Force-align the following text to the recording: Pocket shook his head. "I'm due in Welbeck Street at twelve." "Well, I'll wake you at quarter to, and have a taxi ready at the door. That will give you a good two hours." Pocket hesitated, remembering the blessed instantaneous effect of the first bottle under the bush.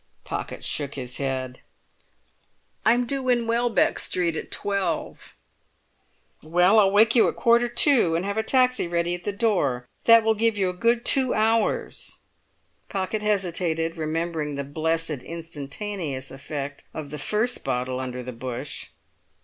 Pocket 0.23 0.65
shook 0.65 0.95
his 0.95 1.17
head. 1.17 1.59
"I'm 2.83 3.05
due 3.05 3.29
in 3.29 3.45
Welbeck 3.45 3.99
Street 3.99 4.35
at 4.35 4.49
twelve." 4.49 5.35
"Well, 6.41 6.79
I'll 6.79 6.89
wake 6.89 7.13
you 7.13 7.29
at 7.29 7.35
quarter 7.35 7.67
to, 7.67 8.15
and 8.15 8.25
have 8.25 8.35
a 8.35 8.41
taxi 8.41 8.87
ready 8.87 9.13
at 9.13 9.25
the 9.25 9.31
door. 9.31 9.85
That 10.05 10.23
will 10.23 10.33
give 10.33 10.57
you 10.57 10.71
a 10.71 10.73
good 10.73 11.05
two 11.05 11.35
hours." 11.35 12.21
Pocket 12.89 13.21
hesitated, 13.21 13.95
remembering 13.95 14.55
the 14.55 14.63
blessed 14.63 15.21
instantaneous 15.21 16.31
effect 16.31 16.83
of 16.95 17.11
the 17.11 17.19
first 17.19 17.63
bottle 17.63 17.99
under 17.99 18.23
the 18.23 18.31
bush. 18.33 18.87